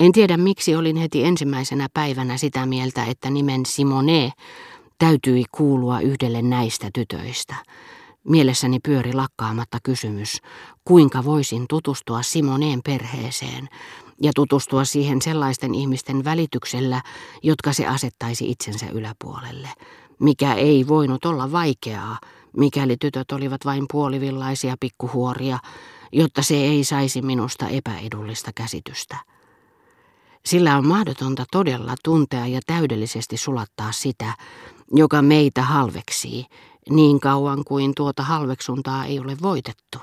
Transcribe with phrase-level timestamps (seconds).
[0.00, 4.32] En tiedä miksi olin heti ensimmäisenä päivänä sitä mieltä, että nimen Simone
[4.98, 7.54] täytyi kuulua yhdelle näistä tytöistä.
[8.24, 10.42] Mielessäni pyöri lakkaamatta kysymys,
[10.84, 13.68] kuinka voisin tutustua Simoneen perheeseen
[14.22, 17.02] ja tutustua siihen sellaisten ihmisten välityksellä,
[17.42, 19.68] jotka se asettaisi itsensä yläpuolelle,
[20.18, 22.18] mikä ei voinut olla vaikeaa,
[22.56, 25.58] mikäli tytöt olivat vain puolivillaisia pikkuhuoria,
[26.12, 29.35] jotta se ei saisi minusta epäedullista käsitystä.
[30.46, 34.34] Sillä on mahdotonta todella tuntea ja täydellisesti sulattaa sitä,
[34.92, 36.46] joka meitä halveksii,
[36.90, 39.98] niin kauan kuin tuota halveksuntaa ei ole voitettu.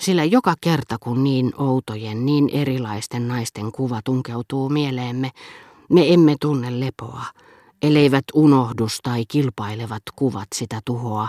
[0.00, 5.30] Sillä joka kerta kun niin outojen, niin erilaisten naisten kuva tunkeutuu mieleemme,
[5.88, 7.24] me emme tunne lepoa,
[7.82, 11.28] elleivät unohdus tai kilpailevat kuvat sitä tuhoa,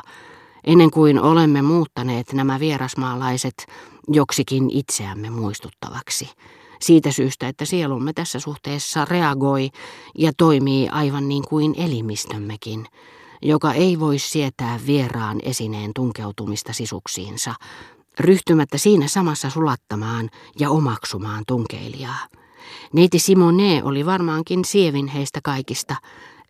[0.63, 3.67] ennen kuin olemme muuttaneet nämä vierasmaalaiset
[4.07, 6.29] joksikin itseämme muistuttavaksi.
[6.81, 9.69] Siitä syystä, että sielumme tässä suhteessa reagoi
[10.17, 12.85] ja toimii aivan niin kuin elimistömmekin,
[13.41, 17.53] joka ei voi sietää vieraan esineen tunkeutumista sisuksiinsa,
[18.19, 22.27] ryhtymättä siinä samassa sulattamaan ja omaksumaan tunkeilijaa.
[22.93, 25.95] Neiti Simone oli varmaankin sievin heistä kaikista,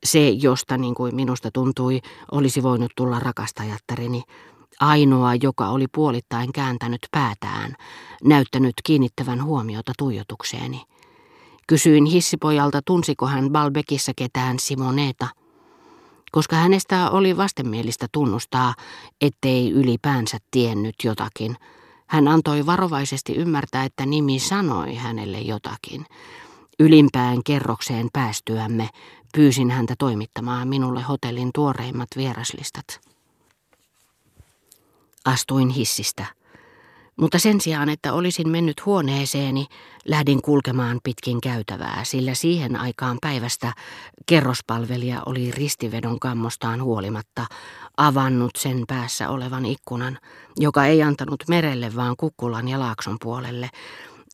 [0.04, 4.24] se, josta niin kuin minusta tuntui, olisi voinut tulla rakastajattareni,
[4.80, 7.76] ainoa, joka oli puolittain kääntänyt päätään,
[8.24, 10.82] näyttänyt kiinnittävän huomiota tuijotukseeni.
[11.68, 15.28] Kysyin hissipojalta, tunsiko hän Balbekissa ketään Simoneeta,
[16.32, 18.74] koska hänestä oli vastenmielistä tunnustaa,
[19.22, 21.56] ettei ylipäänsä tiennyt jotakin.
[22.08, 26.06] Hän antoi varovaisesti ymmärtää, että nimi sanoi hänelle jotakin.
[26.80, 28.90] Ylimpään kerrokseen päästyämme
[29.34, 33.15] pyysin häntä toimittamaan minulle hotellin tuoreimmat vieraslistat.
[35.26, 36.26] Astuin hissistä.
[37.18, 39.68] Mutta sen sijaan, että olisin mennyt huoneeseeni,
[40.06, 43.74] lähdin kulkemaan pitkin käytävää, sillä siihen aikaan päivästä
[44.26, 47.46] kerrospalvelija oli ristivedon kammostaan huolimatta
[47.98, 50.18] avannut sen päässä olevan ikkunan,
[50.58, 53.70] joka ei antanut merelle vaan kukkulan ja laakson puolelle,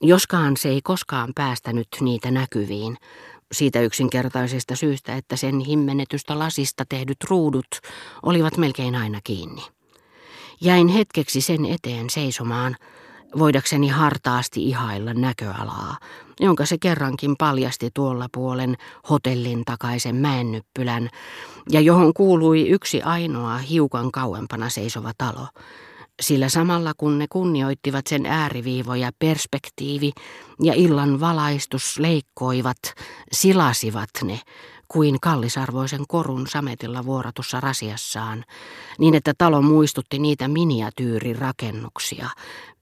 [0.01, 2.97] joskaan se ei koskaan päästänyt niitä näkyviin,
[3.51, 7.67] siitä yksinkertaisesta syystä, että sen himmenetystä lasista tehdyt ruudut
[8.23, 9.61] olivat melkein aina kiinni.
[10.63, 12.75] Jäin hetkeksi sen eteen seisomaan,
[13.39, 15.97] voidakseni hartaasti ihailla näköalaa,
[16.39, 18.75] jonka se kerrankin paljasti tuolla puolen
[19.09, 21.09] hotellin takaisen mäennyppylän,
[21.69, 25.47] ja johon kuului yksi ainoa hiukan kauempana seisova talo,
[26.21, 30.11] sillä samalla kun ne kunnioittivat sen ääriviivoja, perspektiivi
[30.63, 32.77] ja illan valaistus leikkoivat,
[33.31, 34.39] silasivat ne
[34.91, 38.45] kuin kallisarvoisen korun sametilla vuoratussa rasiassaan,
[38.99, 42.29] niin että talo muistutti niitä miniatyyrirakennuksia,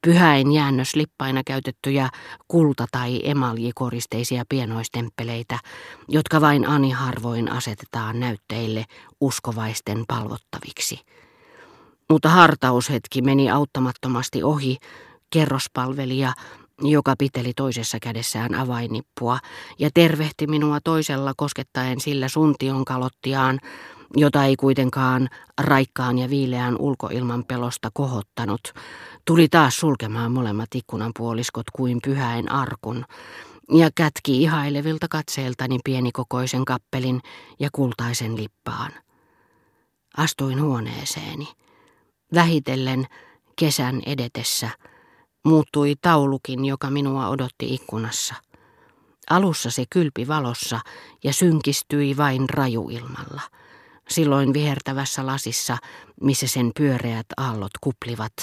[0.01, 2.09] pyhäin jäännöslippaina käytettyjä
[2.47, 5.59] kulta- tai emaljikoristeisia pienoistemppeleitä,
[6.07, 8.85] jotka vain ani harvoin asetetaan näytteille
[9.21, 10.99] uskovaisten palvottaviksi.
[12.09, 14.77] Mutta hartaushetki meni auttamattomasti ohi,
[15.29, 16.33] kerrospalvelija
[16.81, 19.39] joka piteli toisessa kädessään avainnippua
[19.79, 23.59] ja tervehti minua toisella koskettaen sillä suntion kalottiaan,
[24.17, 25.29] jota ei kuitenkaan
[25.61, 28.73] raikkaan ja viileän ulkoilman pelosta kohottanut,
[29.25, 33.05] tuli taas sulkemaan molemmat ikkunan puoliskot kuin pyhäin arkun
[33.71, 37.21] ja kätki ihailevilta katseeltani pienikokoisen kappelin
[37.59, 38.91] ja kultaisen lippaan.
[40.17, 41.47] Astuin huoneeseeni.
[42.33, 43.05] Vähitellen
[43.55, 44.69] kesän edetessä–
[45.45, 48.35] muuttui taulukin, joka minua odotti ikkunassa.
[49.29, 50.79] Alussa se kylpi valossa
[51.23, 53.41] ja synkistyi vain rajuilmalla.
[54.09, 55.77] Silloin vihertävässä lasissa,
[56.21, 58.33] missä sen pyöreät aallot kuplivat,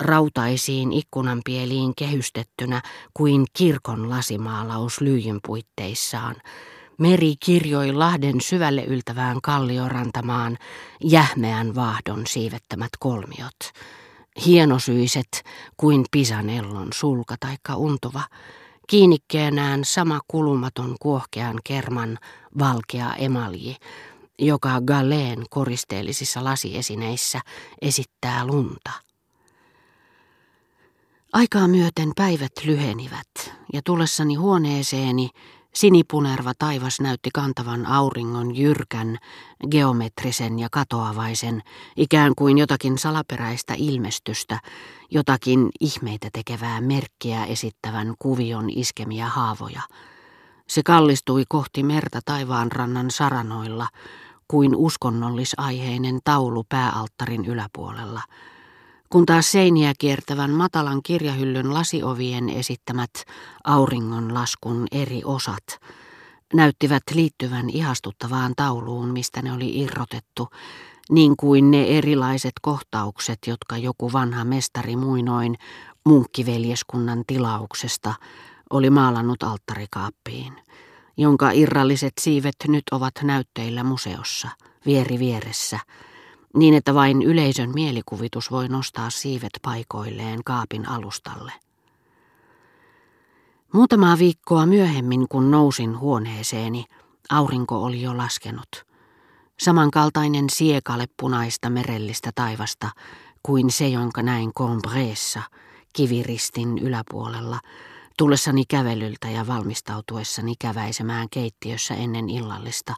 [0.00, 2.82] rautaisiin ikkunanpieliin kehystettynä
[3.14, 6.36] kuin kirkon lasimaalaus lyijyn puitteissaan.
[6.98, 10.56] Meri kirjoi Lahden syvälle yltävään kalliorantamaan
[11.04, 13.58] jähmeän vaahdon siivettämät kolmiot
[14.46, 15.44] hienosyiset
[15.76, 18.22] kuin pisanellon sulka taikka untuva,
[18.86, 22.18] kiinnikkeenään sama kulumaton kuohkean kerman
[22.58, 23.76] valkea emalji,
[24.38, 27.40] joka Galeen koristeellisissa lasiesineissä
[27.82, 28.90] esittää lunta.
[31.32, 35.30] Aikaa myöten päivät lyhenivät ja tullessani huoneeseeni
[35.78, 39.18] Sinipunerva taivas näytti kantavan auringon jyrkän,
[39.70, 41.62] geometrisen ja katoavaisen,
[41.96, 44.60] ikään kuin jotakin salaperäistä ilmestystä,
[45.10, 49.82] jotakin ihmeitä tekevää merkkiä esittävän kuvion iskemiä haavoja.
[50.68, 53.88] Se kallistui kohti merta taivaanrannan saranoilla,
[54.48, 58.22] kuin uskonnollisaiheinen taulu pääalttarin yläpuolella.
[59.10, 63.10] Kun taas seiniä kiertävän matalan kirjahyllyn lasiovien esittämät
[63.64, 65.64] auringonlaskun eri osat
[66.54, 70.48] näyttivät liittyvän ihastuttavaan tauluun, mistä ne oli irrotettu,
[71.10, 75.54] niin kuin ne erilaiset kohtaukset, jotka joku vanha mestari muinoin
[76.04, 78.14] munkkiveljeskunnan tilauksesta
[78.70, 80.52] oli maalannut alttarikaappiin,
[81.16, 84.48] jonka irralliset siivet nyt ovat näytteillä museossa,
[84.86, 85.78] vieri vieressä,
[86.56, 91.52] niin että vain yleisön mielikuvitus voi nostaa siivet paikoilleen kaapin alustalle.
[93.72, 96.84] Muutamaa viikkoa myöhemmin, kun nousin huoneeseeni,
[97.30, 98.86] aurinko oli jo laskenut.
[99.60, 102.90] Samankaltainen siekale punaista merellistä taivasta
[103.42, 105.42] kuin se, jonka näin Combreessa,
[105.92, 107.60] kiviristin yläpuolella,
[108.18, 112.94] tullessani kävelyltä ja valmistautuessani käväisemään keittiössä ennen illallista,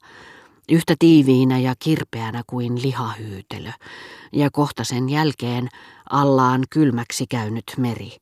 [0.70, 3.70] yhtä tiiviinä ja kirpeänä kuin lihahyytelö,
[4.32, 5.68] ja kohta sen jälkeen
[6.10, 8.16] allaan kylmäksi käynyt meri,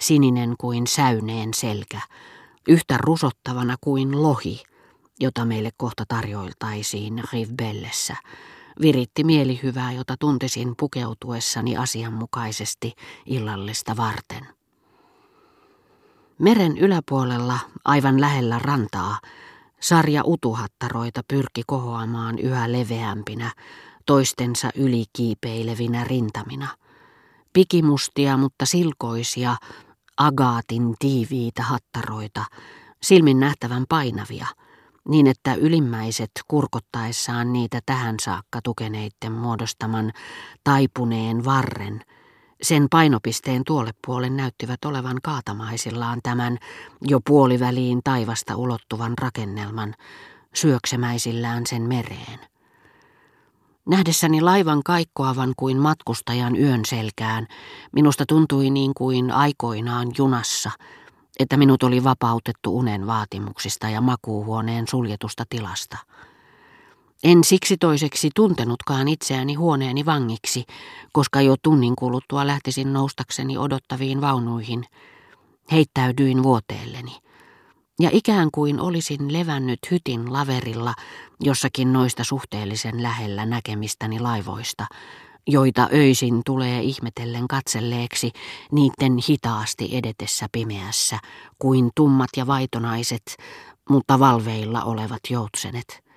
[0.00, 2.00] sininen kuin säyneen selkä,
[2.68, 4.62] yhtä rusottavana kuin lohi,
[5.20, 8.16] jota meille kohta tarjoiltaisiin Rivbellessä,
[8.80, 12.92] viritti mielihyvää, jota tuntisin pukeutuessani asianmukaisesti
[13.26, 14.46] illallista varten.
[16.38, 19.18] Meren yläpuolella, aivan lähellä rantaa,
[19.82, 23.52] sarja utuhattaroita pyrki kohoamaan yhä leveämpinä,
[24.06, 26.68] toistensa ylikiipeilevinä rintamina.
[27.52, 29.56] Pikimustia, mutta silkoisia,
[30.16, 32.44] agaatin tiiviitä hattaroita,
[33.02, 34.46] silmin nähtävän painavia,
[35.08, 40.12] niin että ylimmäiset kurkottaessaan niitä tähän saakka tukeneitten muodostaman
[40.64, 42.00] taipuneen varren–
[42.62, 46.58] sen painopisteen tuolle puolen näyttivät olevan kaatamaisillaan tämän
[47.00, 49.94] jo puoliväliin taivasta ulottuvan rakennelman,
[50.54, 52.38] syöksemäisillään sen mereen.
[53.86, 57.46] Nähdessäni laivan kaikkoavan kuin matkustajan yön selkään,
[57.92, 60.70] minusta tuntui niin kuin aikoinaan junassa,
[61.38, 65.98] että minut oli vapautettu unen vaatimuksista ja makuuhuoneen suljetusta tilasta.
[67.22, 70.64] En siksi toiseksi tuntenutkaan itseäni huoneeni vangiksi,
[71.12, 74.84] koska jo tunnin kuluttua lähtisin noustakseni odottaviin vaunuihin.
[75.72, 77.18] Heittäydyin vuoteelleni.
[78.00, 80.94] Ja ikään kuin olisin levännyt hytin laverilla
[81.40, 84.86] jossakin noista suhteellisen lähellä näkemistäni laivoista,
[85.46, 88.32] joita öisin tulee ihmetellen katselleeksi
[88.72, 91.18] niiden hitaasti edetessä pimeässä,
[91.58, 93.36] kuin tummat ja vaitonaiset,
[93.90, 96.11] mutta valveilla olevat joutsenet.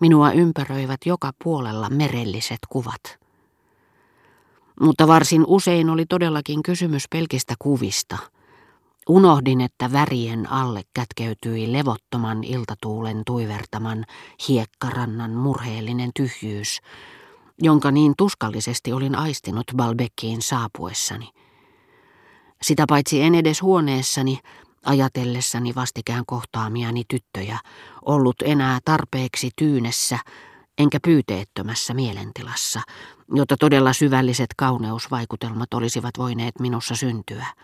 [0.00, 3.18] Minua ympäröivät joka puolella merelliset kuvat.
[4.80, 8.18] Mutta varsin usein oli todellakin kysymys pelkistä kuvista.
[9.08, 14.04] Unohdin, että värien alle kätkeytyi levottoman iltatuulen tuivertaman
[14.48, 16.78] hiekkarannan murheellinen tyhjyys,
[17.62, 21.28] jonka niin tuskallisesti olin aistinut Balbekkiin saapuessani.
[22.62, 24.38] Sitä paitsi en edes huoneessani,
[24.84, 27.58] ajatellessani vastikään kohtaamiani tyttöjä,
[28.04, 30.18] ollut enää tarpeeksi tyynessä
[30.78, 32.80] enkä pyyteettömässä mielentilassa,
[33.34, 37.46] jotta todella syvälliset kauneusvaikutelmat olisivat voineet minussa syntyä–